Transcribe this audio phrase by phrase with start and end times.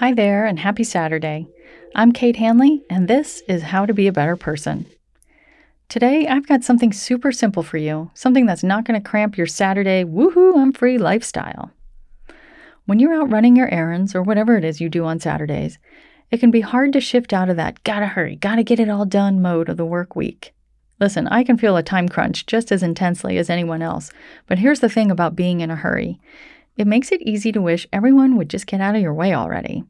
[0.00, 1.48] Hi there, and happy Saturday.
[1.94, 4.84] I'm Kate Hanley, and this is How to Be a Better Person.
[5.88, 9.46] Today, I've got something super simple for you, something that's not going to cramp your
[9.46, 11.70] Saturday, woohoo, I'm free lifestyle.
[12.84, 15.78] When you're out running your errands or whatever it is you do on Saturdays,
[16.30, 19.06] it can be hard to shift out of that gotta hurry, gotta get it all
[19.06, 20.52] done mode of the work week.
[21.00, 24.10] Listen, I can feel a time crunch just as intensely as anyone else,
[24.46, 26.20] but here's the thing about being in a hurry
[26.76, 29.84] it makes it easy to wish everyone would just get out of your way already.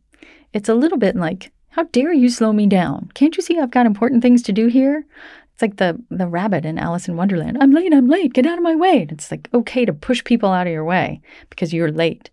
[0.52, 3.10] It's a little bit like, how dare you slow me down?
[3.14, 5.04] Can't you see I've got important things to do here?
[5.52, 7.58] It's like the the rabbit in Alice in Wonderland.
[7.60, 9.02] I'm late, I'm late, get out of my way.
[9.02, 11.20] And it's like okay to push people out of your way
[11.50, 12.30] because you're late.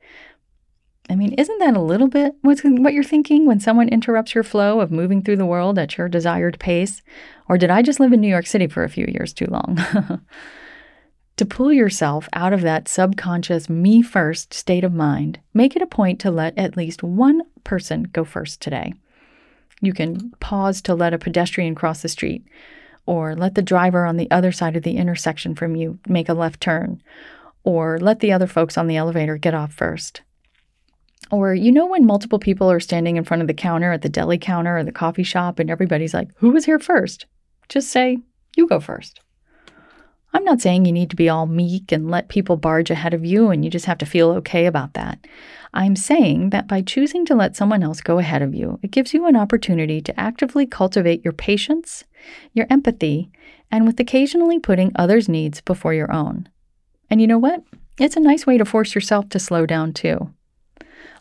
[1.10, 4.44] I mean, isn't that a little bit what's what you're thinking when someone interrupts your
[4.44, 7.02] flow of moving through the world at your desired pace?
[7.50, 9.78] Or did I just live in New York City for a few years too long?
[11.38, 15.88] To pull yourself out of that subconscious me first state of mind, make it a
[15.88, 18.94] point to let at least one person go first today.
[19.82, 22.46] You can pause to let a pedestrian cross the street,
[23.08, 26.36] or let the driver on the other side of the intersection from you make a
[26.36, 27.02] left turn,
[27.64, 30.22] or let the other folks on the elevator get off first.
[31.32, 34.10] Or, you know, when multiple people are standing in front of the counter at the
[34.10, 37.26] deli counter or the coffee shop and everybody's like, who was here first?
[37.70, 38.20] Just say,
[38.56, 39.20] you go first.
[40.36, 43.24] I'm not saying you need to be all meek and let people barge ahead of
[43.24, 45.26] you and you just have to feel okay about that.
[45.76, 49.14] I'm saying that by choosing to let someone else go ahead of you, it gives
[49.14, 52.04] you an opportunity to actively cultivate your patience,
[52.54, 53.32] your empathy,
[53.72, 56.50] and with occasionally putting others' needs before your own.
[57.10, 57.64] And you know what?
[58.00, 60.34] It's a nice way to force yourself to slow down too.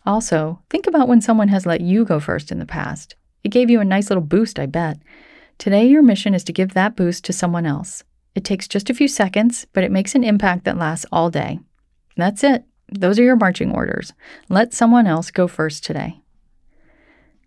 [0.05, 3.15] Also, think about when someone has let you go first in the past.
[3.43, 4.97] It gave you a nice little boost, I bet.
[5.59, 8.03] Today, your mission is to give that boost to someone else.
[8.35, 11.59] It takes just a few seconds, but it makes an impact that lasts all day.
[12.17, 12.65] That's it.
[12.91, 14.13] Those are your marching orders.
[14.49, 16.21] Let someone else go first today.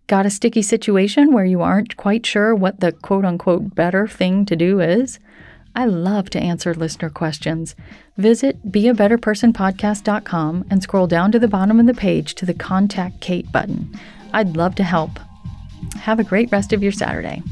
[0.06, 4.46] Got a sticky situation where you aren't quite sure what the quote unquote better thing
[4.46, 5.18] to do is?
[5.74, 7.74] I love to answer listener questions.
[8.16, 13.50] Visit beabetterpersonpodcast.com and scroll down to the bottom of the page to the Contact Kate
[13.52, 13.94] button.
[14.32, 15.18] I'd love to help.
[15.98, 17.42] Have a great rest of your Saturday.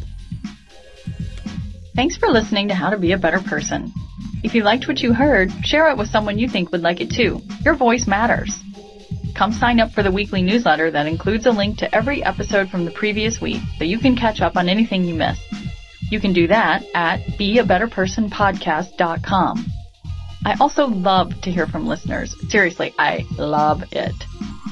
[1.94, 3.92] Thanks for listening to How to Be a Better Person.
[4.42, 7.10] If you liked what you heard, share it with someone you think would like it
[7.10, 7.40] too.
[7.64, 8.52] Your voice matters.
[9.36, 12.84] Come sign up for the weekly newsletter that includes a link to every episode from
[12.84, 15.40] the previous week so you can catch up on anything you missed.
[16.10, 19.66] You can do that at beabetterpersonpodcast.com.
[20.44, 22.34] I also love to hear from listeners.
[22.50, 24.16] Seriously, I love it.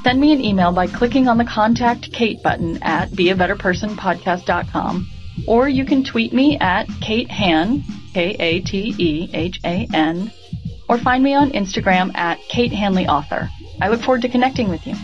[0.03, 5.07] Send me an email by clicking on the Contact Kate button at beabetterpersonpodcast.com
[5.47, 7.83] or you can tweet me at Kate Han,
[8.15, 10.31] K A T E H A N,
[10.89, 13.49] or find me on Instagram at Kate Hanley Author.
[13.81, 14.95] I look forward to connecting with you.